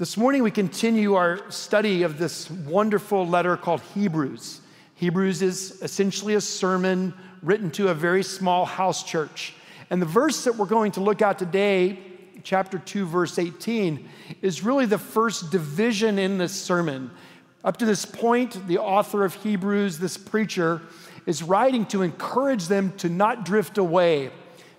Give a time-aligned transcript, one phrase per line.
[0.00, 4.62] This morning, we continue our study of this wonderful letter called Hebrews.
[4.94, 9.52] Hebrews is essentially a sermon written to a very small house church.
[9.90, 11.98] And the verse that we're going to look at today,
[12.44, 14.08] chapter 2, verse 18,
[14.40, 17.10] is really the first division in this sermon.
[17.62, 20.80] Up to this point, the author of Hebrews, this preacher,
[21.26, 24.30] is writing to encourage them to not drift away,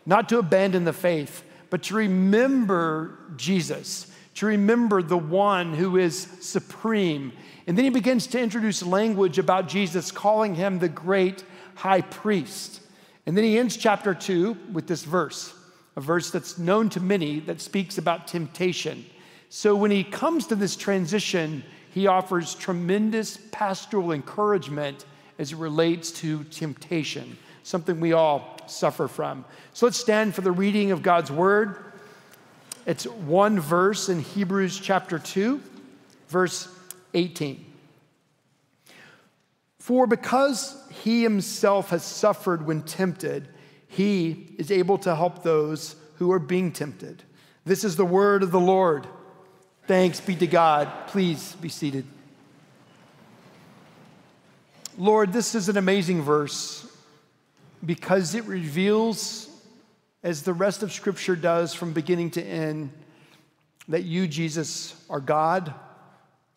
[0.04, 6.22] not to abandon the faith, but to remember Jesus, to remember the one who is
[6.40, 7.34] supreme.
[7.68, 11.44] And then he begins to introduce language about Jesus, calling him the great
[11.76, 12.82] high priest.
[13.26, 15.54] And then he ends chapter two with this verse,
[15.96, 19.06] a verse that's known to many that speaks about temptation.
[19.50, 25.06] So when he comes to this transition, he offers tremendous pastoral encouragement
[25.38, 29.44] as it relates to temptation, something we all suffer from.
[29.74, 31.91] So let's stand for the reading of God's word.
[32.86, 35.62] It's one verse in Hebrews chapter 2,
[36.28, 36.68] verse
[37.14, 37.66] 18.
[39.80, 43.48] For because he himself has suffered when tempted,
[43.88, 47.24] he is able to help those who are being tempted.
[47.66, 49.06] This is the word of the Lord.
[49.88, 50.88] Thanks be to God.
[51.08, 52.06] Please be seated.
[54.98, 56.88] Lord, this is an amazing verse
[57.86, 59.50] because it reveals,
[60.24, 62.92] as the rest of Scripture does from beginning to end,
[63.88, 65.74] that you, Jesus, are God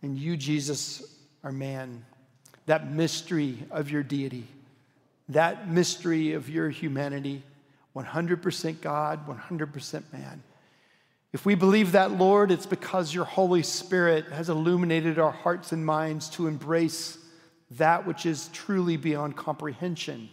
[0.03, 1.03] and you, Jesus,
[1.43, 2.05] are man
[2.67, 4.47] that mystery of your deity,
[5.29, 7.43] that mystery of your humanity
[7.95, 10.43] 100% God, 100% man.
[11.33, 15.85] If we believe that, Lord, it's because your Holy Spirit has illuminated our hearts and
[15.85, 17.19] minds to embrace
[17.73, 20.29] that which is truly beyond comprehension.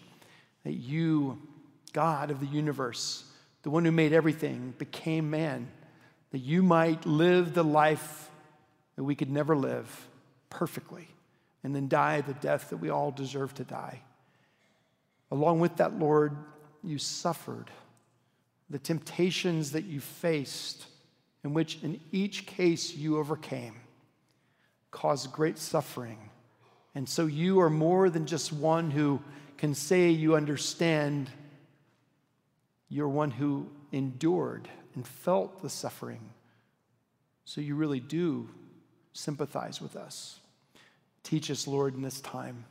[0.63, 1.39] That you,
[1.93, 3.23] God of the universe,
[3.63, 5.69] the one who made everything, became man,
[6.31, 8.29] that you might live the life
[8.95, 10.07] that we could never live
[10.49, 11.07] perfectly
[11.63, 14.01] and then die the death that we all deserve to die.
[15.29, 16.35] Along with that, Lord,
[16.83, 17.69] you suffered
[18.69, 20.85] the temptations that you faced,
[21.43, 23.75] in which in each case you overcame,
[24.91, 26.17] caused great suffering.
[26.95, 29.21] And so you are more than just one who
[29.57, 31.29] can say you understand.
[32.91, 36.29] You're one who endured and felt the suffering.
[37.45, 38.49] So you really do
[39.13, 40.41] sympathize with us.
[41.23, 42.65] Teach us, Lord, in this time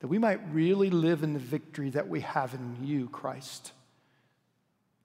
[0.00, 3.72] that we might really live in the victory that we have in you, Christ.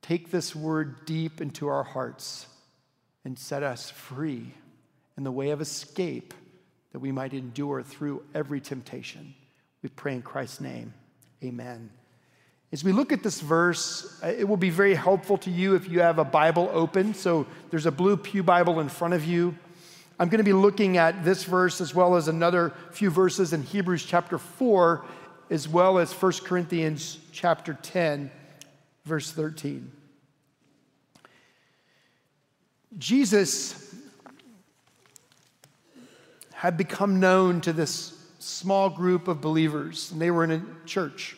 [0.02, 2.46] Take this word deep into our hearts
[3.24, 4.54] and set us free
[5.18, 6.34] in the way of escape
[6.92, 9.36] that we might endure through every temptation.
[9.82, 10.94] We pray in Christ's name.
[11.42, 11.90] Amen.
[12.74, 15.88] As we look at this verse, uh, it will be very helpful to you if
[15.88, 17.14] you have a Bible open.
[17.14, 19.56] So there's a blue Pew Bible in front of you.
[20.20, 23.62] I'm going to be looking at this verse as well as another few verses in
[23.62, 25.06] Hebrews chapter 4,
[25.52, 28.32] as well as 1 Corinthians chapter 10,
[29.06, 29.92] verse 13.
[32.98, 33.94] Jesus
[36.54, 41.38] had become known to this small group of believers, and they were in a church.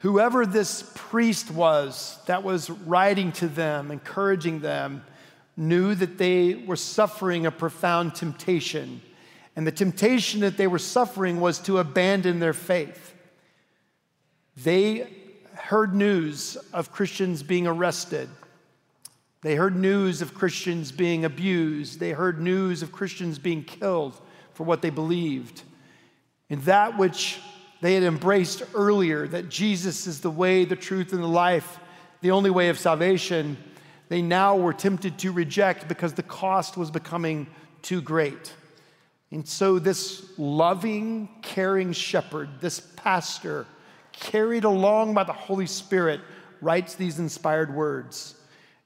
[0.00, 5.04] Whoever this priest was that was writing to them, encouraging them,
[5.56, 9.02] knew that they were suffering a profound temptation.
[9.56, 13.14] And the temptation that they were suffering was to abandon their faith.
[14.56, 15.06] They
[15.54, 18.30] heard news of Christians being arrested.
[19.42, 22.00] They heard news of Christians being abused.
[22.00, 24.18] They heard news of Christians being killed
[24.54, 25.62] for what they believed.
[26.48, 27.38] And that which
[27.80, 31.78] they had embraced earlier, that Jesus is the way, the truth, and the life,
[32.20, 33.56] the only way of salvation,
[34.08, 37.46] they now were tempted to reject because the cost was becoming
[37.80, 38.52] too great.
[39.30, 43.66] And so, this loving, caring shepherd, this pastor,
[44.12, 46.20] carried along by the Holy Spirit,
[46.60, 48.34] writes these inspired words.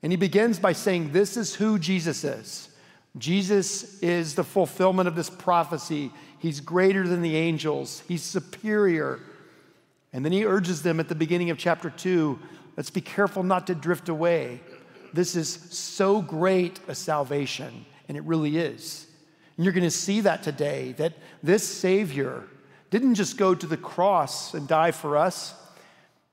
[0.02, 2.68] And he begins by saying, This is who Jesus is.
[3.16, 6.10] Jesus is the fulfillment of this prophecy.
[6.38, 9.20] He's greater than the angels, he's superior.
[10.12, 12.38] And then he urges them at the beginning of chapter two
[12.76, 14.60] let's be careful not to drift away.
[15.12, 19.06] This is so great a salvation, and it really is.
[19.56, 22.44] And you're going to see that today that this Savior
[22.90, 25.54] didn't just go to the cross and die for us.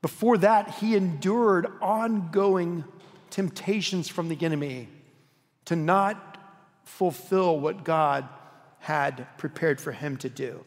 [0.02, 2.84] Before that, he endured ongoing
[3.30, 4.90] temptations from the enemy
[5.66, 6.31] to not
[6.84, 8.28] fulfill what God
[8.80, 10.64] had prepared for him to do.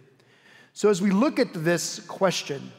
[0.72, 2.72] So, as we look at this question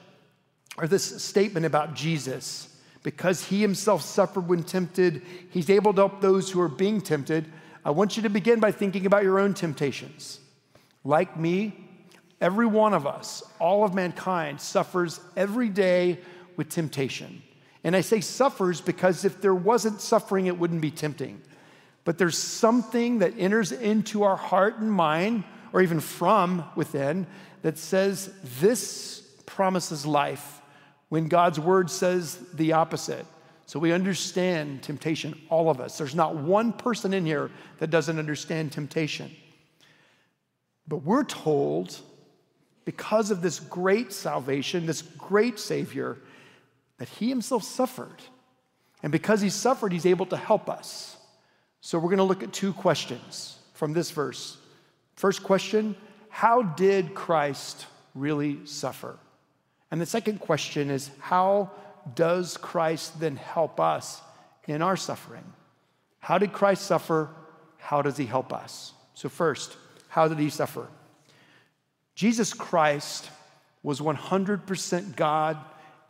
[0.77, 5.21] or this statement about Jesus, because he himself suffered when tempted,
[5.51, 7.45] he's able to help those who are being tempted.
[7.85, 10.39] I want you to begin by thinking about your own temptations.
[11.03, 11.73] Like me,
[12.41, 16.19] every one of us, all of mankind, suffers every day
[16.57, 17.43] with temptation.
[17.83, 21.41] And I say suffers because if there wasn't suffering, it wouldn't be tempting.
[22.05, 25.43] But there's something that enters into our heart and mind,
[25.73, 27.27] or even from within,
[27.63, 30.61] that says this promises life
[31.09, 33.25] when God's word says the opposite.
[33.65, 35.97] So we understand temptation, all of us.
[35.97, 37.49] There's not one person in here
[37.79, 39.35] that doesn't understand temptation.
[40.87, 41.97] But we're told,
[42.85, 46.17] because of this great salvation, this great Savior,
[46.99, 48.21] that He Himself suffered.
[49.01, 51.17] And because He suffered, He's able to help us.
[51.85, 54.57] So we're going to look at two questions from this verse.
[55.17, 55.95] First question
[56.29, 57.85] How did Christ
[58.15, 59.19] really suffer?
[59.91, 61.69] And the second question is How
[62.15, 64.19] does Christ then help us
[64.67, 65.43] in our suffering?
[66.21, 67.29] How did Christ suffer?
[67.77, 68.93] How does he help us?
[69.13, 69.77] So, first,
[70.07, 70.87] how did he suffer?
[72.15, 73.29] Jesus Christ
[73.83, 75.57] was 100% God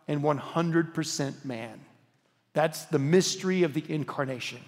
[0.08, 1.82] and 100% man.
[2.54, 4.62] That's the mystery of the incarnation.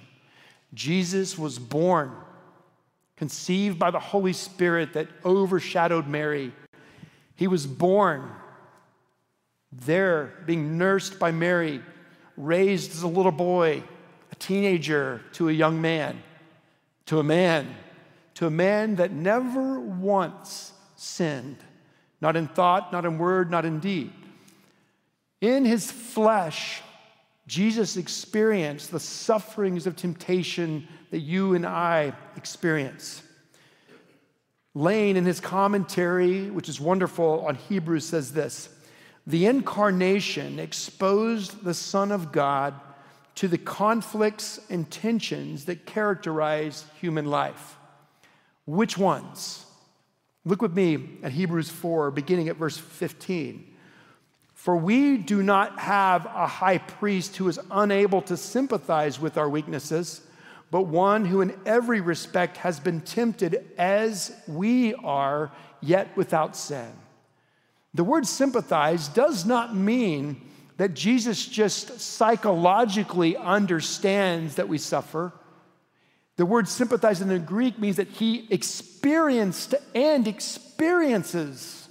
[0.74, 2.12] Jesus was born,
[3.16, 6.52] conceived by the Holy Spirit that overshadowed Mary.
[7.36, 8.32] He was born
[9.72, 11.82] there, being nursed by Mary,
[12.36, 13.84] raised as a little boy,
[14.32, 16.22] a teenager, to a young man,
[17.06, 17.76] to a man,
[18.36, 21.58] to a man that never once sinned,
[22.22, 24.12] not in thought, not in word, not in deed.
[25.42, 26.82] In his flesh,
[27.48, 33.24] Jesus experienced the sufferings of temptation that you and I experience.
[34.76, 38.70] Lane, in his commentary, which is wonderful on Hebrews, says this
[39.26, 42.74] the incarnation exposed the Son of God
[43.36, 47.76] to the conflicts and tensions that characterize human life.
[48.66, 49.66] Which ones?
[50.46, 53.67] Look with me at Hebrews 4, beginning at verse 15.
[54.58, 59.48] For we do not have a high priest who is unable to sympathize with our
[59.48, 60.22] weaknesses,
[60.72, 66.92] but one who in every respect has been tempted as we are, yet without sin.
[67.94, 70.42] The word sympathize does not mean
[70.78, 75.34] that Jesus just psychologically understands that we suffer.
[76.36, 81.88] The word sympathize in the Greek means that he experienced and experiences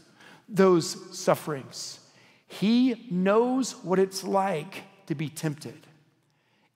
[0.48, 2.00] those sufferings.
[2.46, 5.86] He knows what it's like to be tempted.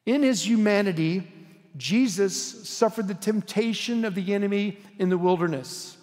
[0.06, 1.31] In his humanity,
[1.76, 5.96] Jesus suffered the temptation of the enemy in the wilderness.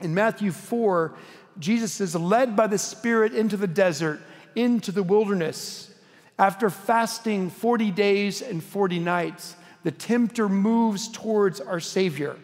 [0.00, 1.14] In Matthew 4,
[1.58, 4.20] Jesus is led by the Spirit into the desert,
[4.54, 5.92] into the wilderness.
[6.38, 12.36] After fasting 40 days and 40 nights, the tempter moves towards our Savior.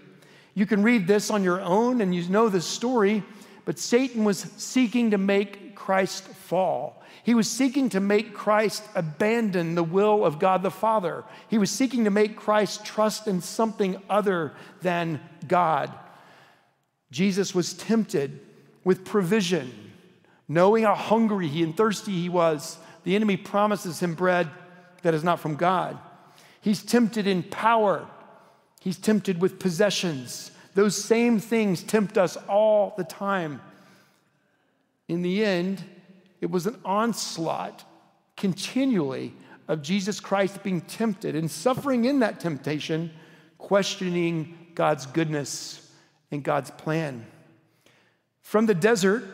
[0.55, 3.23] You can read this on your own and you know the story,
[3.64, 7.03] but Satan was seeking to make Christ fall.
[7.25, 11.25] He was seeking to make Christ abandon the will of God the Father.
[11.49, 14.53] He was seeking to make Christ trust in something other
[14.83, 15.93] than God.
[17.11, 18.39] Jesus was tempted
[18.85, 19.73] with provision.
[20.47, 24.49] Knowing how hungry he and thirsty he was, the enemy promises him bread
[25.03, 25.99] that is not from God.
[26.61, 28.07] He's tempted in power,
[28.81, 30.53] he's tempted with possessions.
[30.75, 33.61] Those same things tempt us all the time.
[35.10, 35.82] In the end,
[36.40, 37.82] it was an onslaught
[38.36, 39.34] continually
[39.67, 43.10] of Jesus Christ being tempted and suffering in that temptation,
[43.58, 45.90] questioning God's goodness
[46.31, 47.26] and God's plan.
[48.43, 49.24] From the desert,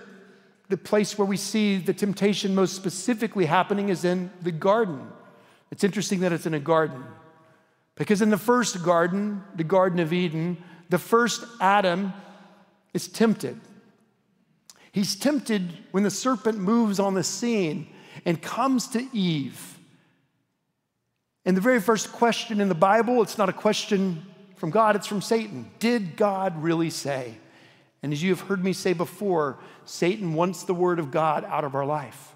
[0.71, 5.06] the place where we see the temptation most specifically happening is in the garden.
[5.71, 7.04] It's interesting that it's in a garden.
[7.97, 10.56] Because in the first garden, the Garden of Eden,
[10.88, 12.14] the first Adam
[12.95, 13.61] is tempted.
[14.97, 17.87] He's tempted when the serpent moves on the scene
[18.25, 19.79] and comes to Eve.
[21.45, 24.25] And the very first question in the Bible, it's not a question
[24.57, 25.71] from God, it's from Satan.
[25.81, 27.37] Did God really say?
[28.03, 31.65] And as you have heard me say before, Satan wants the word of God out
[31.65, 32.35] of our life.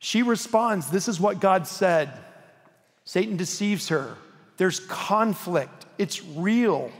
[0.00, 2.18] She responds, This is what God said.
[3.04, 4.16] Satan deceives her.
[4.56, 6.90] There's conflict, it's real.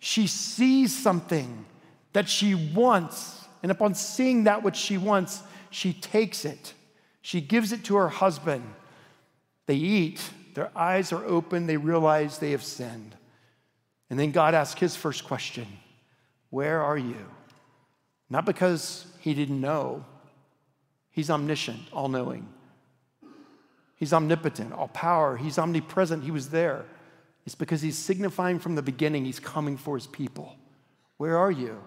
[0.00, 1.66] She sees something
[2.12, 6.74] that she wants, and upon seeing that which she wants, she takes it.
[7.22, 8.64] She gives it to her husband.
[9.66, 13.14] They eat, their eyes are open, they realize they have sinned.
[14.10, 15.66] And then God asks his first question
[16.50, 17.26] where are you?
[18.30, 20.04] Not because he didn't know,
[21.10, 22.48] he's omniscient, all knowing.
[23.98, 25.36] He's omnipotent, all power.
[25.36, 26.22] He's omnipresent.
[26.22, 26.84] He was there.
[27.44, 30.56] It's because he's signifying from the beginning he's coming for his people.
[31.16, 31.82] Where are you?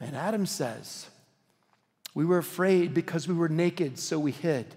[0.00, 1.08] And Adam says,
[2.14, 4.74] We were afraid because we were naked, so we hid.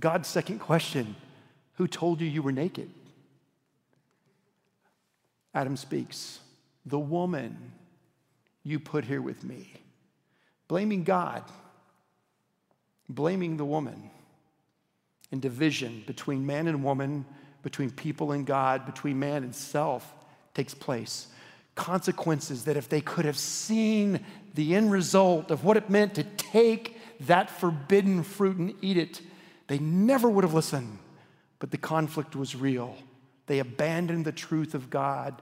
[0.00, 1.16] God's second question
[1.74, 2.90] Who told you you were naked?
[5.54, 6.40] Adam speaks,
[6.84, 7.72] The woman
[8.62, 9.72] you put here with me.
[10.68, 11.44] Blaming God,
[13.08, 14.10] blaming the woman,
[15.30, 17.24] and division between man and woman,
[17.62, 20.14] between people and God, between man and self
[20.54, 21.28] takes place.
[21.76, 24.20] Consequences that if they could have seen
[24.54, 29.20] the end result of what it meant to take that forbidden fruit and eat it,
[29.68, 30.98] they never would have listened.
[31.60, 32.96] But the conflict was real.
[33.46, 35.40] They abandoned the truth of God,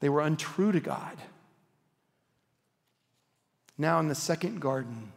[0.00, 1.18] they were untrue to God.
[3.76, 5.12] Now, in the second garden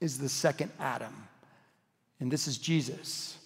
[0.00, 1.28] is the second Adam,
[2.20, 3.38] and this is Jesus.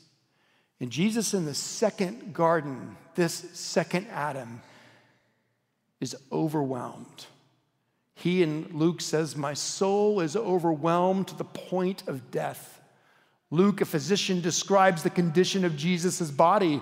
[0.80, 4.62] And Jesus in the second garden, this second Adam,
[6.00, 7.26] is overwhelmed.
[8.14, 12.80] He in Luke says, My soul is overwhelmed to the point of death.
[13.50, 16.80] Luke, a physician, describes the condition of Jesus' body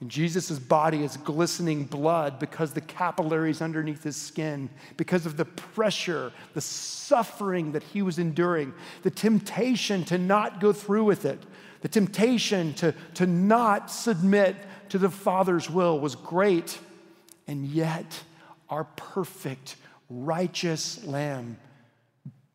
[0.00, 5.44] and Jesus' body is glistening blood because the capillaries underneath his skin, because of the
[5.44, 11.38] pressure, the suffering that he was enduring, the temptation to not go through with it,
[11.82, 14.56] the temptation to, to not submit
[14.88, 16.78] to the Father's will was great.
[17.46, 18.22] And yet,
[18.70, 19.76] our perfect,
[20.08, 21.58] righteous Lamb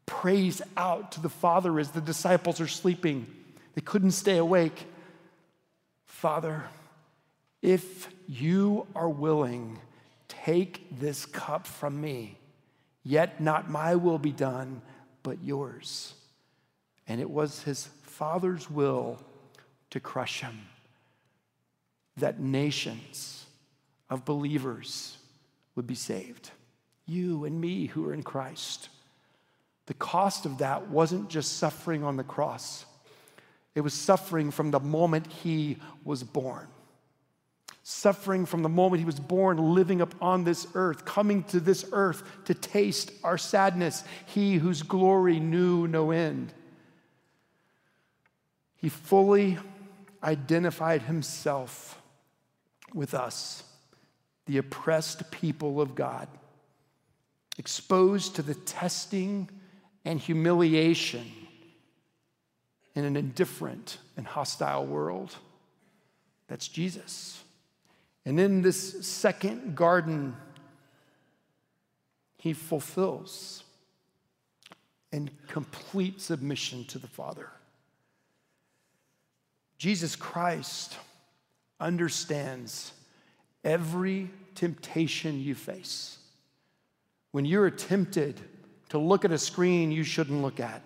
[0.05, 3.27] prays out to the Father as the disciples are sleeping.
[3.74, 4.86] They couldn't stay awake.
[6.05, 6.63] Father,
[7.62, 9.79] if you are willing,
[10.27, 12.38] take this cup from me,
[13.03, 14.81] yet not my will be done,
[15.24, 16.13] but yours.
[17.07, 19.19] And it was his father's will
[19.89, 20.62] to crush him,
[22.17, 23.45] that nations
[24.10, 25.17] of believers
[25.75, 26.51] would be saved.
[27.05, 28.89] You and me who are in Christ.
[29.86, 32.86] The cost of that wasn't just suffering on the cross,
[33.75, 36.67] it was suffering from the moment he was born
[37.88, 42.24] suffering from the moment he was born, living upon this earth, coming to this earth
[42.46, 46.51] to taste our sadness, he whose glory knew no end.
[48.77, 49.60] He fully
[50.24, 52.01] identified himself
[52.91, 53.63] with us,
[54.46, 56.28] the oppressed people of God,
[57.58, 59.50] exposed to the testing
[60.04, 61.25] and humiliation
[62.94, 65.36] in an indifferent and hostile world.
[66.48, 67.44] That's Jesus.
[68.25, 70.36] And in this second garden,
[72.38, 73.64] he fulfills
[75.12, 77.50] in complete submission to the Father.
[79.78, 80.98] Jesus Christ
[81.80, 82.92] understands
[83.65, 86.17] every temptation you face.
[87.31, 88.39] When you're tempted
[88.89, 90.81] to look at a screen you shouldn't look at,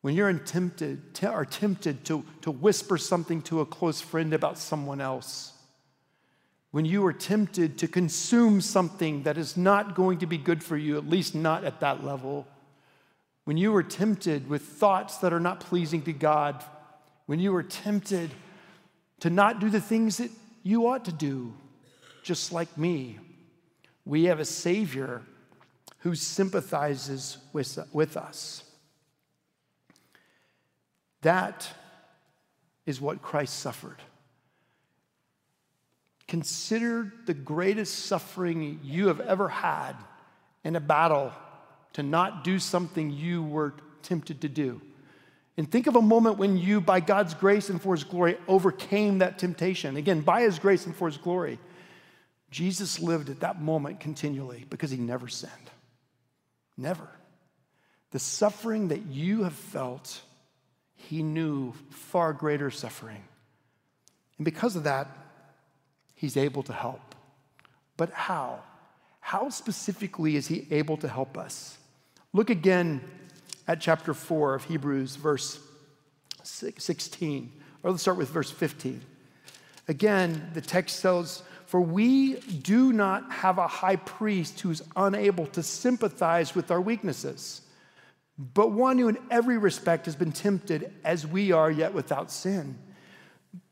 [0.00, 5.00] when you're tempted, are tempted to, to whisper something to a close friend about someone
[5.00, 5.52] else,
[6.70, 10.76] when you are tempted to consume something that is not going to be good for
[10.76, 12.46] you, at least not at that level,
[13.44, 16.64] when you are tempted with thoughts that are not pleasing to God,
[17.26, 18.30] when you are tempted
[19.20, 20.30] to not do the things that
[20.66, 21.54] you ought to do,
[22.24, 23.20] just like me,
[24.04, 25.22] we have a Savior
[25.98, 28.64] who sympathizes with, with us.
[31.22, 31.68] That
[32.84, 34.02] is what Christ suffered.
[36.26, 39.94] Consider the greatest suffering you have ever had
[40.64, 41.32] in a battle
[41.92, 44.80] to not do something you were tempted to do.
[45.56, 49.18] And think of a moment when you, by God's grace and for His glory, overcame
[49.18, 49.96] that temptation.
[49.96, 51.58] Again, by His grace and for His glory.
[52.50, 55.52] Jesus lived at that moment continually because He never sinned.
[56.76, 57.08] Never.
[58.10, 60.20] The suffering that you have felt,
[60.94, 63.22] He knew far greater suffering.
[64.38, 65.08] And because of that,
[66.14, 67.14] He's able to help.
[67.96, 68.60] But how?
[69.20, 71.78] How specifically is He able to help us?
[72.34, 73.00] Look again
[73.68, 75.58] at chapter 4 of Hebrews, verse
[76.42, 77.52] 16.
[77.82, 79.00] Or let's start with verse 15.
[79.88, 85.62] Again, the text says, For we do not have a high priest who's unable to
[85.62, 87.62] sympathize with our weaknesses,
[88.38, 92.78] but one who in every respect has been tempted as we are, yet without sin.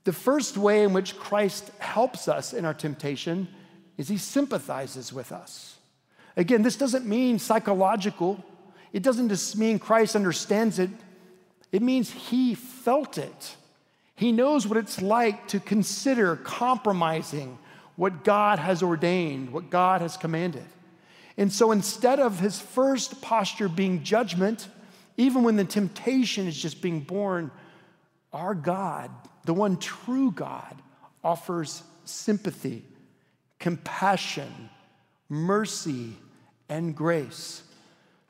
[0.04, 3.48] The first way in which Christ helps us in our temptation
[3.96, 5.76] is he sympathizes with us.
[6.36, 8.44] Again, this doesn't mean psychological,
[8.94, 10.88] it doesn't just mean Christ understands it,
[11.72, 13.56] it means he felt it.
[14.14, 17.58] He knows what it's like to consider compromising
[17.96, 20.64] what God has ordained, what God has commanded.
[21.36, 24.68] And so instead of his first posture being judgment,
[25.16, 27.50] even when the temptation is just being born,
[28.32, 29.10] our God,
[29.44, 30.80] the one true God,
[31.24, 32.84] offers sympathy,
[33.58, 34.70] compassion,
[35.28, 36.12] mercy,
[36.68, 37.64] and grace.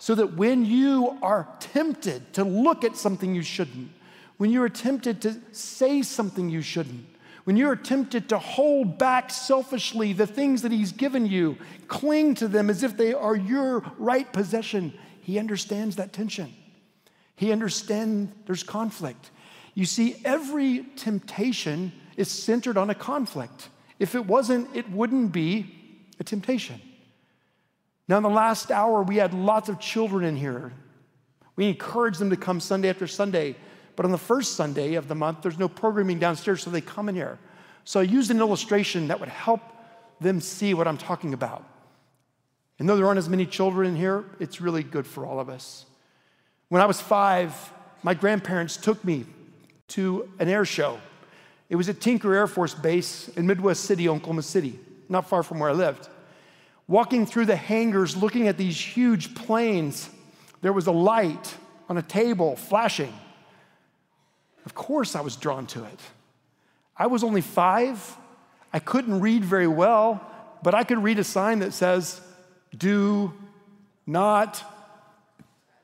[0.05, 3.91] So that when you are tempted to look at something you shouldn't,
[4.37, 7.07] when you are tempted to say something you shouldn't,
[7.45, 11.57] when you're tempted to hold back selfishly the things that He's given you,
[11.89, 14.93] cling to them as if they are your right possession,
[15.23, 16.53] He understands that tension.
[17.35, 19.31] He understands there's conflict.
[19.73, 23.71] You see, every temptation is centered on a conflict.
[23.99, 26.79] If it wasn't, it wouldn't be a temptation.
[28.09, 30.73] Now, in the last hour, we had lots of children in here.
[31.57, 33.57] We encouraged them to come Sunday after Sunday.
[33.97, 37.09] But on the first Sunday of the month, there's no programming downstairs, so they come
[37.09, 37.39] in here.
[37.85, 39.61] So I used an illustration that would help
[40.21, 41.65] them see what I'm talking about.
[42.79, 45.49] And though there aren't as many children in here, it's really good for all of
[45.49, 45.87] us.
[46.69, 47.55] When I was five,
[48.03, 49.27] my grandparents took me
[49.89, 50.99] to an air show.
[51.69, 55.61] It was at Tinker Air Force Base in Midwest City, Oklahoma City, not far from
[55.61, 56.09] where I lived.
[56.87, 60.11] Walking through the hangars, looking at these huge planes,
[60.61, 61.57] there was a light
[61.89, 63.13] on a table flashing.
[64.67, 66.01] Of course, I was drawn to it.
[66.97, 68.17] I was only five.
[68.73, 70.21] I couldn't read very well,
[70.63, 72.21] but I could read a sign that says,
[72.77, 73.33] Do
[74.07, 74.63] not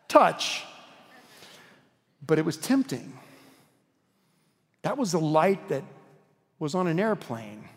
[0.09, 0.65] touch.
[2.27, 3.13] But it was tempting.
[4.83, 5.85] That was the light that
[6.59, 7.69] was on an airplane.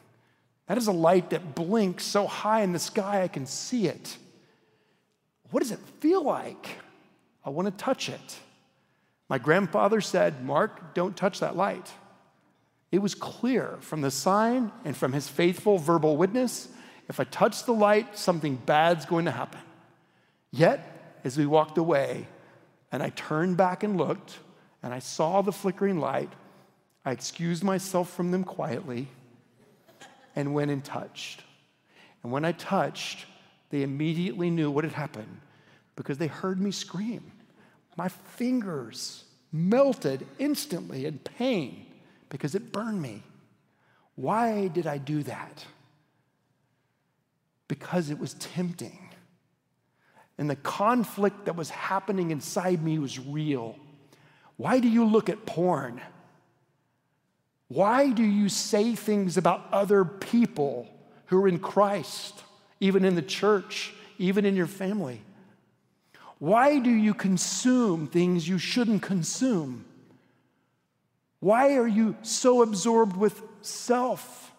[0.74, 4.18] That is a light that blinks so high in the sky I can see it.
[5.52, 6.68] What does it feel like?
[7.46, 8.40] I want to touch it.
[9.30, 11.92] My grandfather said, Mark, don't touch that light.
[12.92, 16.70] It was clear from the sign and from his faithful verbal witness
[17.08, 19.62] if I touch the light, something bad's going to happen.
[20.50, 22.26] Yet, as we walked away
[22.92, 24.40] and I turned back and looked
[24.82, 26.34] and I saw the flickering light,
[27.06, 29.10] I excused myself from them quietly
[30.36, 31.44] and went and touched.
[32.22, 33.26] And when I touched,
[33.70, 35.40] they immediately knew what had happened
[35.96, 37.32] because they heard me scream.
[37.98, 41.86] My fingers melted instantly in pain
[42.30, 43.24] because it burned me.
[44.16, 45.66] Why did I do that?
[47.68, 49.10] Because it was tempting.
[50.38, 53.76] And the conflict that was happening inside me was real.
[54.58, 56.02] Why do you look at porn?
[57.68, 60.88] Why do you say things about other people
[61.28, 62.44] who are in Christ,
[62.80, 65.22] even in the church, even in your family?
[66.40, 69.86] Why do you consume things you shouldn't consume?
[71.40, 74.52] Why are you so absorbed with self?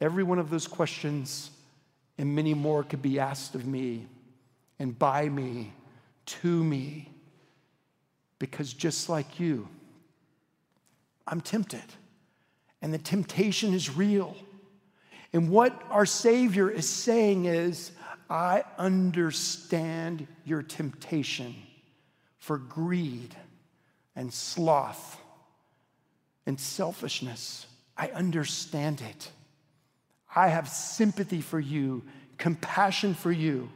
[0.00, 1.50] Every one of those questions
[2.18, 4.06] and many more could be asked of me
[4.78, 5.72] and by me,
[6.26, 7.08] to me,
[8.38, 9.68] because just like you,
[11.26, 11.82] I'm tempted.
[12.82, 14.36] And the temptation is real.
[15.32, 17.92] And what our Savior is saying is,
[18.28, 21.54] I understand your temptation
[22.38, 23.34] for greed
[24.14, 25.20] and sloth
[26.46, 27.66] and selfishness.
[27.96, 29.30] I understand it.
[30.34, 32.02] I have sympathy for you,
[32.36, 33.70] compassion for you.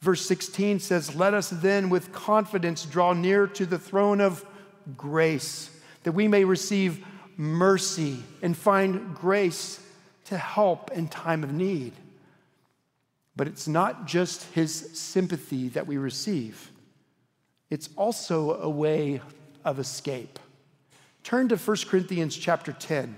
[0.00, 4.44] Verse 16 says, Let us then with confidence draw near to the throne of
[4.96, 5.70] grace
[6.08, 7.04] that we may receive
[7.36, 9.78] mercy and find grace
[10.24, 11.92] to help in time of need.
[13.36, 16.72] But it's not just his sympathy that we receive,
[17.68, 19.20] it's also a way
[19.66, 20.38] of escape.
[21.24, 23.14] Turn to 1 Corinthians chapter 10,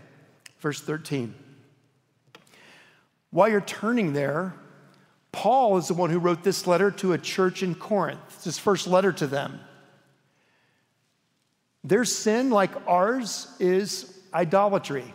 [0.59, 1.33] verse 13.
[3.31, 4.53] While you're turning there,
[5.31, 8.19] Paul is the one who wrote this letter to a church in Corinth.
[8.35, 9.61] It's his first letter to them.
[11.83, 15.15] Their sin, like ours, is idolatry.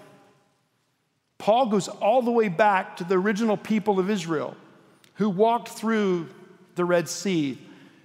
[1.38, 4.56] Paul goes all the way back to the original people of Israel
[5.16, 6.28] who walked through
[6.76, 7.58] the Red Sea,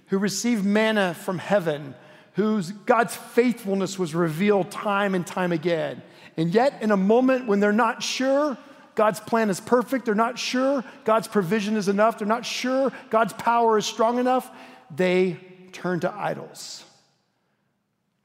[0.07, 1.95] who received manna from heaven,
[2.33, 6.01] whose God's faithfulness was revealed time and time again.
[6.37, 8.57] And yet, in a moment when they're not sure
[8.95, 13.33] God's plan is perfect, they're not sure God's provision is enough, they're not sure God's
[13.33, 14.49] power is strong enough,
[14.93, 15.37] they
[15.71, 16.83] turn to idols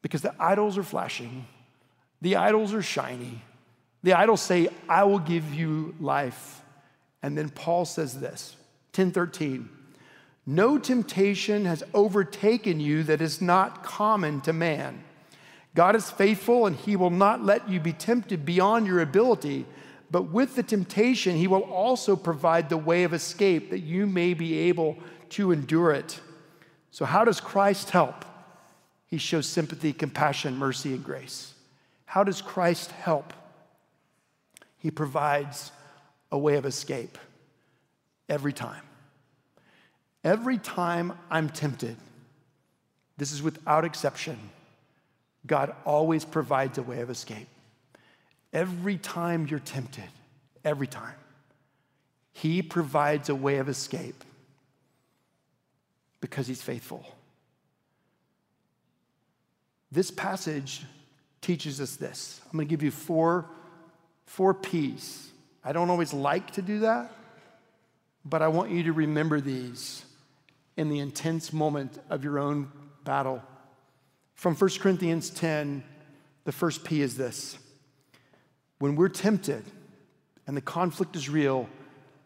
[0.03, 1.47] because the idols are flashing,
[2.21, 3.43] the idols are shiny.
[4.03, 6.63] The idols say, I will give you life.
[7.23, 8.57] And then Paul says this
[8.95, 9.69] 1013.
[10.47, 15.03] No temptation has overtaken you that is not common to man.
[15.75, 19.67] God is faithful and he will not let you be tempted beyond your ability,
[20.11, 24.35] but with the temptation, he will also provide the way of escape that you may
[24.35, 24.97] be able
[25.31, 26.21] to endure it.
[26.93, 28.25] So, how does Christ help?
[29.07, 31.55] He shows sympathy, compassion, mercy, and grace.
[32.07, 33.33] How does Christ help?
[34.79, 35.73] He provides
[36.31, 37.19] a way of escape
[38.29, 38.83] every time.
[40.25, 41.97] Every time I'm tempted,
[43.17, 44.39] this is without exception,
[45.47, 47.49] God always provides a way of escape.
[48.53, 50.09] Every time you're tempted,
[50.65, 51.15] every time,
[52.33, 54.25] He provides a way of escape
[56.21, 57.16] because He's faithful.
[59.97, 60.85] This passage
[61.41, 62.43] teaches us this.
[62.45, 63.47] I'm going to give you four,
[64.27, 65.31] four P's.
[65.65, 67.11] I don't always like to do that,
[68.23, 70.05] but I want you to remember these
[70.77, 72.71] in the intense moment of your own
[73.05, 73.43] battle.
[74.35, 75.83] From 1 Corinthians 10,
[76.45, 77.57] the first P is this
[78.79, 79.65] when we're tempted
[80.47, 81.71] and the conflict is real,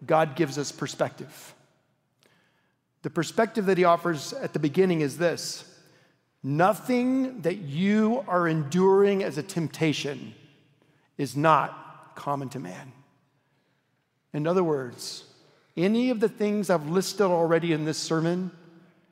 [0.04, 1.54] God gives us perspective.
[3.02, 5.69] The perspective that he offers at the beginning is this
[6.42, 10.34] nothing that you are enduring as a temptation
[11.18, 12.92] is not common to man.
[14.32, 15.24] In other words,
[15.76, 18.50] any of the things I've listed already in this sermon,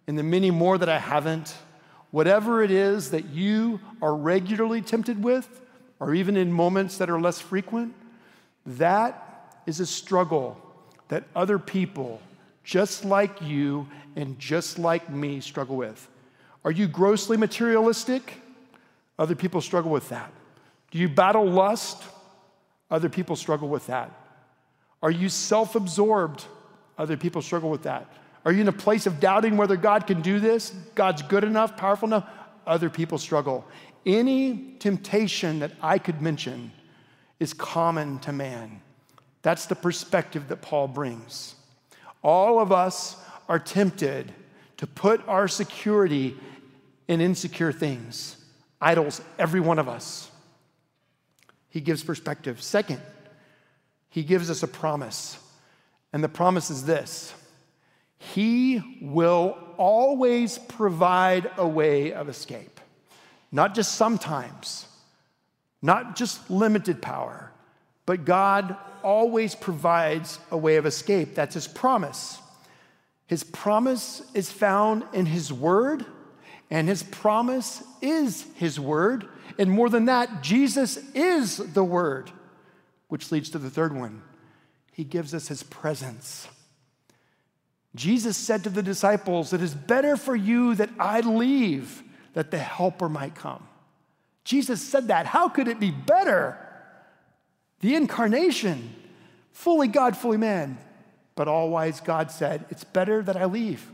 [0.06, 1.54] and the many more that I haven't,
[2.10, 5.60] whatever it is that you are regularly tempted with,
[6.00, 7.94] or even in moments that are less frequent,
[8.64, 10.56] that is a struggle
[11.08, 12.20] that other people,
[12.64, 13.86] just like you
[14.16, 16.08] and just like me, struggle with.
[16.64, 18.34] Are you grossly materialistic?
[19.18, 20.32] Other people struggle with that.
[20.90, 22.02] Do you battle lust?
[22.90, 24.10] Other people struggle with that.
[25.02, 26.44] Are you self absorbed?
[26.96, 28.06] Other people struggle with that.
[28.44, 30.70] Are you in a place of doubting whether God can do this?
[30.94, 32.28] God's good enough, powerful enough?
[32.66, 33.66] Other people struggle.
[34.06, 36.72] Any temptation that I could mention
[37.40, 38.80] is common to man.
[39.42, 41.54] That's the perspective that Paul brings.
[42.22, 43.16] All of us
[43.48, 44.32] are tempted
[44.78, 46.36] to put our security
[47.06, 48.36] in insecure things,
[48.80, 50.30] idols, every one of us.
[51.68, 52.62] He gives perspective.
[52.62, 53.00] Second,
[54.08, 55.38] he gives us a promise.
[56.12, 57.34] And the promise is this
[58.18, 62.80] He will always provide a way of escape,
[63.52, 64.86] not just sometimes,
[65.82, 67.52] not just limited power,
[68.06, 71.34] but God always provides a way of escape.
[71.34, 72.40] That's His promise.
[73.28, 76.04] His promise is found in His Word,
[76.70, 79.28] and His promise is His Word.
[79.58, 82.32] And more than that, Jesus is the Word,
[83.06, 84.22] which leads to the third one
[84.98, 86.48] he gives us his presence.
[87.94, 92.58] Jesus said to the disciples, It is better for you that I leave, that the
[92.58, 93.62] helper might come.
[94.42, 95.24] Jesus said that.
[95.24, 96.58] How could it be better?
[97.78, 98.92] The incarnation,
[99.52, 100.78] fully God, fully man.
[101.38, 103.92] But all wise God said, It's better that I leave,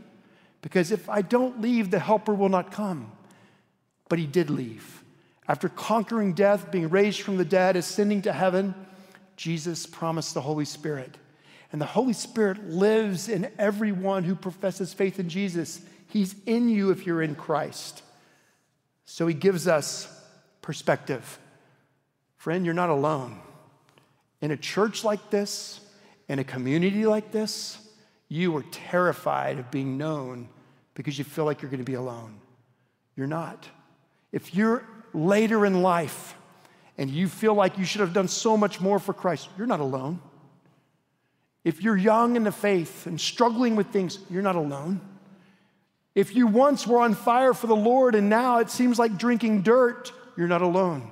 [0.63, 3.11] because if I don't leave, the helper will not come.
[4.09, 5.03] But he did leave.
[5.47, 8.73] After conquering death, being raised from the dead, ascending to heaven,
[9.37, 11.19] Jesus promised the Holy Spirit.
[11.71, 15.81] And the Holy Spirit lives in everyone who professes faith in Jesus.
[16.07, 18.01] He's in you if you're in Christ.
[19.05, 20.11] So he gives us
[20.63, 21.37] perspective.
[22.37, 23.39] Friend, you're not alone.
[24.41, 25.79] In a church like this,
[26.27, 27.77] in a community like this,
[28.27, 30.49] you are terrified of being known
[30.93, 32.39] because you feel like you're going to be alone.
[33.15, 33.67] You're not.
[34.31, 34.83] If you're
[35.13, 36.35] later in life,
[36.97, 39.79] and you feel like you should have done so much more for Christ, you're not
[39.79, 40.19] alone.
[41.63, 45.01] If you're young in the faith and struggling with things, you're not alone.
[46.13, 49.63] If you once were on fire for the Lord and now it seems like drinking
[49.63, 51.11] dirt, you're not alone.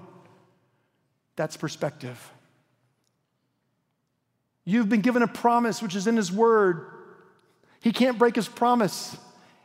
[1.35, 2.31] That's perspective.
[4.65, 6.87] You've been given a promise which is in His Word.
[7.81, 9.17] He can't break His promise.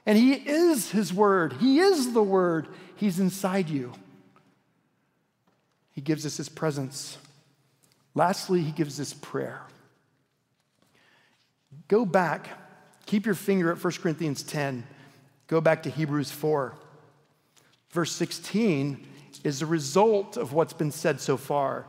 [0.07, 3.93] And He is His Word, He is the Word, He's inside you.
[5.99, 7.19] He gives us his presence.
[8.15, 9.63] Lastly, he gives us prayer.
[11.89, 12.51] Go back,
[13.05, 14.87] keep your finger at 1 Corinthians 10,
[15.49, 16.73] go back to Hebrews 4.
[17.91, 19.09] Verse 16
[19.43, 21.85] is the result of what's been said so far.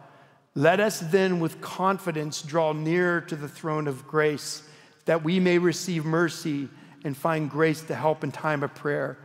[0.60, 4.62] Let us then with confidence draw near to the throne of grace
[5.06, 6.67] that we may receive mercy
[7.06, 9.17] and find grace to help in time of prayer.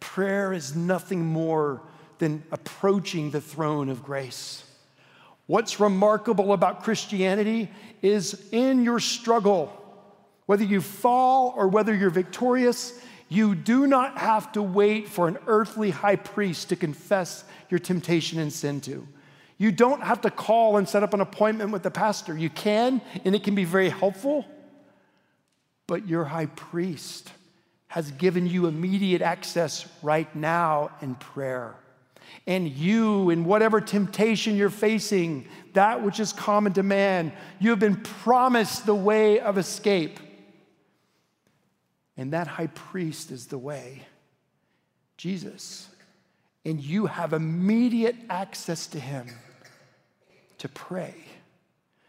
[0.00, 1.80] Prayer is nothing more
[2.18, 4.64] than approaching the throne of grace.
[5.46, 7.70] What's remarkable about Christianity
[8.02, 9.72] is in your struggle,
[10.44, 13.00] whether you fall or whether you're victorious,
[13.32, 18.38] You do not have to wait for an earthly high priest to confess your temptation
[18.38, 19.08] and sin to.
[19.62, 22.36] You don't have to call and set up an appointment with the pastor.
[22.36, 24.44] You can, and it can be very helpful,
[25.86, 27.30] but your high priest
[27.86, 31.76] has given you immediate access right now in prayer.
[32.44, 37.78] And you, in whatever temptation you're facing, that which is common to man, you have
[37.78, 40.18] been promised the way of escape.
[42.16, 44.02] And that high priest is the way,
[45.16, 45.88] Jesus.
[46.64, 49.28] And you have immediate access to him
[50.62, 51.14] to pray.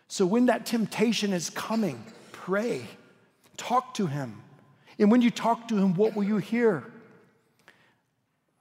[0.07, 2.85] So when that temptation is coming, pray,
[3.57, 4.43] talk to him.
[4.99, 6.83] And when you talk to him, what will you hear?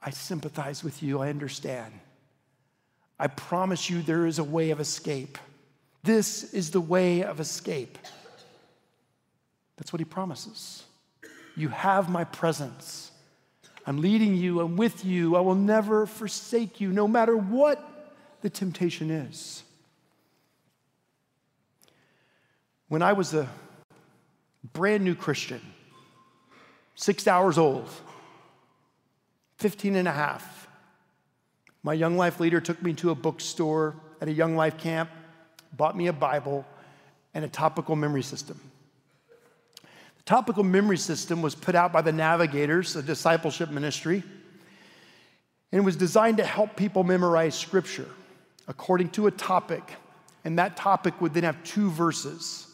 [0.03, 1.93] I sympathize with you, I understand.
[3.19, 5.37] I promise you there is a way of escape.
[6.03, 7.99] This is the way of escape.
[9.77, 10.85] That's what he promises.
[11.55, 13.11] You have my presence.
[13.87, 18.49] I'm leading you, I'm with you, I will never forsake you, no matter what the
[18.49, 19.65] temptation is.
[22.93, 23.49] When I was a
[24.75, 25.63] brand new Christian,
[26.95, 27.89] six hours old,
[29.57, 30.69] 15 and a half,
[31.83, 35.09] my young life leader took me to a bookstore at a young life camp,
[35.75, 36.67] bought me a Bible
[37.33, 38.61] and a topical memory system.
[39.77, 44.23] The topical memory system was put out by the Navigators, a discipleship ministry,
[45.73, 48.11] and it was designed to help people memorize scripture
[48.69, 49.95] according to a topic.
[50.45, 52.69] And that topic would then have two verses.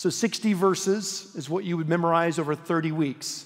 [0.00, 3.44] So 60 verses is what you would memorize over 30 weeks.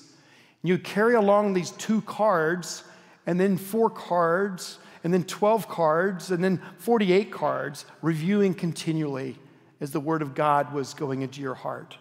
[0.63, 2.85] You carry along these two cards,
[3.27, 9.37] and then four cards, and then 12 cards, and then 48 cards, reviewing continually
[9.81, 11.99] as the Word of God was going into your heart.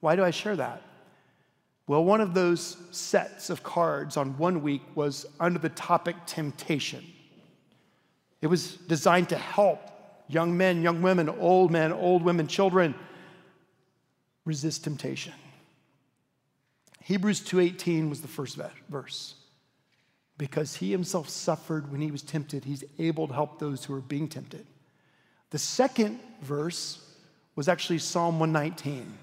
[0.00, 0.82] Why do I share that?
[1.86, 7.02] Well, one of those sets of cards on one week was under the topic temptation.
[8.42, 9.80] It was designed to help
[10.28, 12.94] young men, young women, old men, old women, children
[14.44, 15.32] resist temptation.
[17.00, 19.34] Hebrews 2:18 was the first verse.
[20.36, 24.00] Because he himself suffered when he was tempted, he's able to help those who are
[24.00, 24.66] being tempted.
[25.50, 26.98] The second verse
[27.54, 29.18] was actually Psalm 119.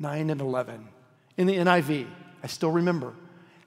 [0.00, 0.88] 9 and 11.
[1.36, 2.08] In the NIV,
[2.42, 3.12] I still remember.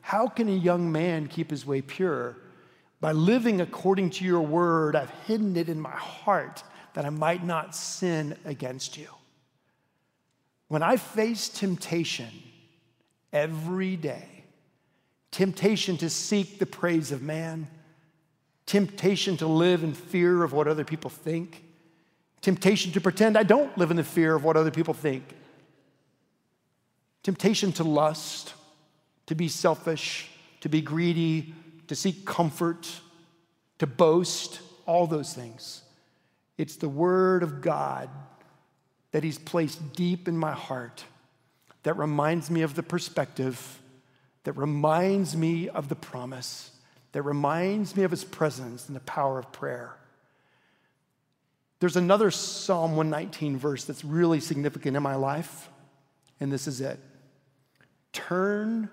[0.02, 2.38] How can a young man keep his way pure?
[3.00, 6.64] By living according to your word, I've hidden it in my heart
[6.96, 9.08] that I might not sin against you.
[10.68, 12.30] When I face temptation
[13.32, 14.44] every day,
[15.32, 17.68] temptation to seek the praise of man,
[18.66, 21.64] temptation to live in fear of what other people think,
[22.42, 25.24] temptation to pretend I don't live in the fear of what other people think,
[27.24, 28.54] Temptation to lust,
[29.28, 31.54] to be selfish, to be greedy,
[31.88, 32.88] to seek comfort,
[33.80, 35.82] to boast, all those things.
[36.58, 38.10] It's the Word of God
[39.14, 41.06] that He's placed deep in my heart
[41.84, 43.82] that reminds me of the perspective,
[44.44, 46.72] that reminds me of the promise,
[47.12, 49.96] that reminds me of His presence and the power of prayer.
[51.80, 55.70] There's another Psalm 119 verse that's really significant in my life,
[56.40, 57.00] and this is it.
[58.14, 58.90] Turn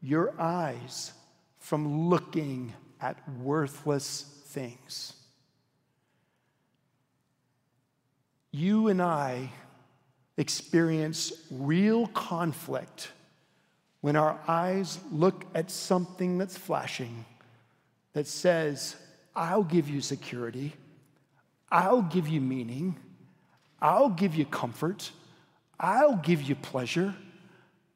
[0.00, 1.12] your eyes
[1.58, 5.14] from looking at worthless things.
[8.50, 9.50] You and I
[10.36, 13.12] experience real conflict
[14.00, 17.24] when our eyes look at something that's flashing
[18.12, 18.96] that says,
[19.36, 20.72] I'll give you security,
[21.70, 22.96] I'll give you meaning,
[23.80, 25.12] I'll give you comfort,
[25.78, 27.14] I'll give you pleasure.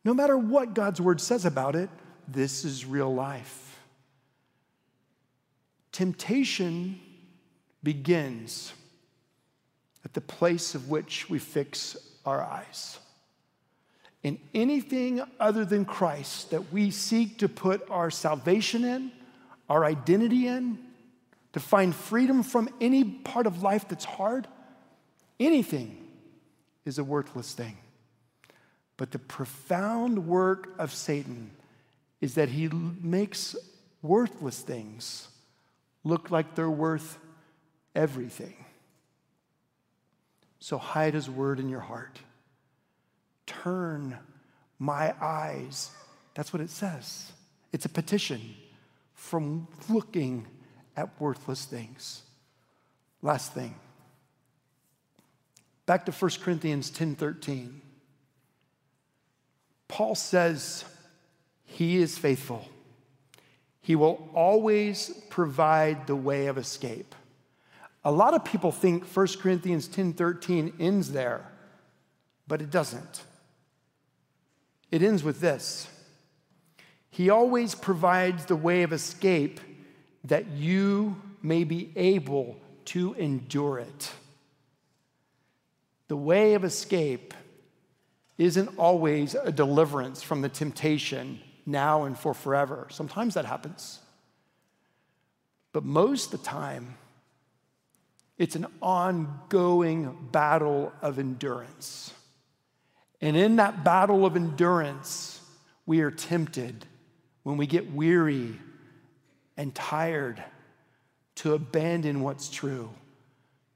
[0.05, 1.89] No matter what God's word says about it,
[2.29, 3.81] this is real life.
[5.93, 7.01] Temptation
[7.83, 8.73] begins
[10.05, 12.99] at the place of which we fix our eyes.
[14.23, 19.13] In anything other than Christ that we seek to put our salvation in,
[19.69, 20.79] our identity in,
[21.53, 24.49] to find freedom from any part of life that's hard,
[25.39, 25.97] anything
[26.85, 27.77] is a worthless thing.
[28.97, 31.51] But the profound work of Satan
[32.21, 33.57] is that he makes
[34.03, 35.29] worthless things
[36.05, 37.19] look like they're worth
[37.95, 38.64] everything.
[40.65, 42.19] So hide his word in your heart.
[43.45, 44.17] Turn
[44.79, 45.91] my eyes.
[46.33, 47.31] That's what it says.
[47.75, 48.41] It's a petition
[49.13, 50.47] from looking
[50.97, 52.23] at worthless things.
[53.21, 53.75] Last thing.
[55.85, 57.83] Back to 1 Corinthians 10 13.
[59.87, 60.83] Paul says
[61.67, 62.67] He is faithful.
[63.83, 67.15] He will always provide the way of escape.
[68.05, 71.51] A lot of people think 1 Corinthians 10:13 ends there,
[72.47, 73.25] but it doesn't.
[74.91, 75.89] It ends with this.
[77.11, 79.61] He always provides the way of escape
[80.25, 84.13] that you may be able to endure it.
[86.09, 87.33] The way of escape
[88.37, 92.87] isn't always a deliverance from the temptation now and for forever.
[92.91, 94.01] Sometimes that happens.
[95.73, 96.99] But most of the time,
[98.39, 102.13] it's an ongoing battle of endurance.
[103.21, 105.41] And in that battle of endurance,
[105.87, 106.85] we are tempted
[107.43, 108.59] when we get weary
[109.57, 110.43] and tired
[111.37, 112.91] to abandon what's true,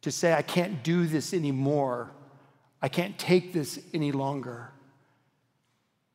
[0.02, 2.10] to say, I can't do this anymore.
[2.80, 4.70] I can't take this any longer.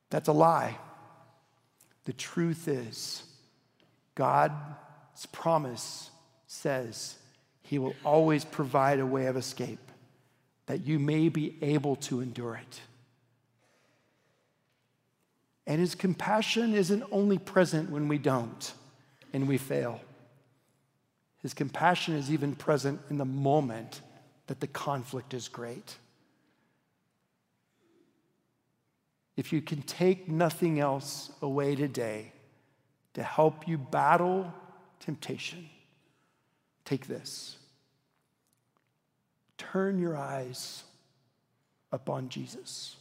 [0.10, 0.77] That's a lie.
[2.06, 3.23] The truth is,
[4.15, 6.10] God's promise
[6.47, 7.17] says
[7.63, 9.80] He will always provide a way of escape
[10.65, 12.82] that you may be able to endure it.
[15.65, 18.73] And His compassion isn't only present when we don't
[19.32, 20.02] and we fail.
[21.41, 24.02] His compassion is even present in the moment
[24.47, 25.97] that the conflict is great.
[29.36, 32.34] If you can take nothing else away today
[33.13, 34.54] to help you battle
[34.99, 35.69] temptation,
[36.93, 37.58] take this.
[39.58, 40.84] Turn your eyes
[41.91, 42.97] upon Jesus.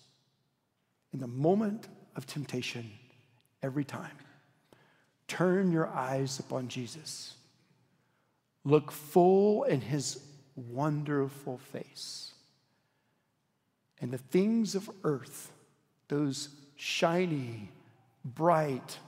[1.13, 2.91] In the moment of temptation,
[3.63, 4.17] every time,
[5.29, 7.35] turn your eyes upon Jesus.
[8.65, 10.23] Look full in his
[10.57, 12.33] wonderful face.
[14.01, 15.53] And the things of earth
[16.09, 17.69] those shiny,
[18.25, 18.99] bright,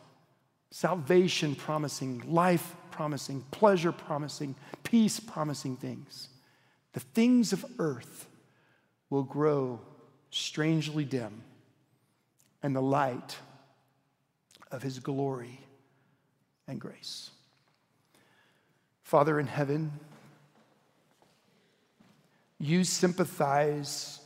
[0.74, 6.30] salvation promising, life promising, pleasure promising, peace promising things.
[6.94, 8.26] The things of earth
[9.08, 9.78] will grow
[10.30, 11.44] strangely dim,
[12.60, 13.36] and the light
[14.72, 15.60] of his glory
[16.66, 17.30] and grace.
[19.04, 19.92] Father in heaven,
[22.58, 24.18] you sympathize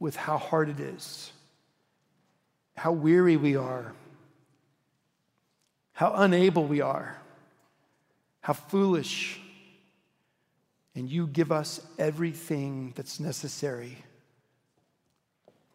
[0.00, 1.30] with how hard it is,
[2.76, 3.94] how weary we are,
[5.94, 7.16] how unable we are,
[8.40, 9.40] how foolish.
[10.96, 13.96] And you give us everything that's necessary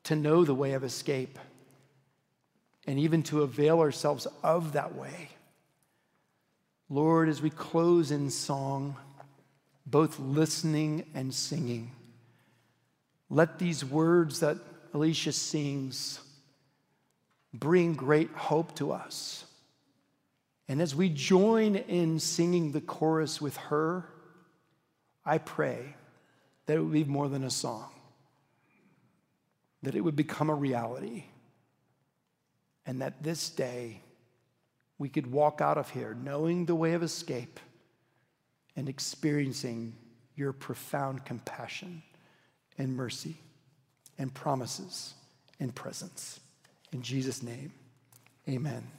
[0.04, 1.38] to know the way of escape
[2.88, 5.30] and even to avail ourselves of that way.
[6.90, 8.96] Lord, as we close in song,
[9.86, 11.92] both listening and singing,
[13.30, 14.58] let these words that
[14.94, 16.20] Alicia sings
[17.54, 19.46] bring great hope to us.
[20.70, 24.06] And as we join in singing the chorus with her,
[25.26, 25.96] I pray
[26.68, 27.90] that it would be more than a song,
[29.82, 31.24] that it would become a reality,
[32.86, 34.02] and that this day
[35.00, 37.60] we could walk out of here knowing the way of escape
[38.76, 39.96] and experiencing
[40.36, 42.04] your profound compassion
[42.78, 43.38] and mercy
[44.20, 45.16] and promises
[45.60, 46.40] and presence.
[46.92, 47.72] In Jesus' name,
[48.48, 48.99] amen.